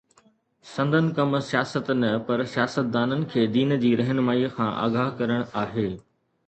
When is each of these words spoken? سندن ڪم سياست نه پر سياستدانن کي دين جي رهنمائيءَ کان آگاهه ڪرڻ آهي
سندن 0.69 1.05
ڪم 1.19 1.31
سياست 1.49 1.91
نه 2.01 2.09
پر 2.29 2.43
سياستدانن 2.55 3.23
کي 3.35 3.47
دين 3.59 3.77
جي 3.85 3.93
رهنمائيءَ 4.03 4.53
کان 4.59 4.75
آگاهه 4.89 5.17
ڪرڻ 5.23 5.47
آهي 5.65 5.89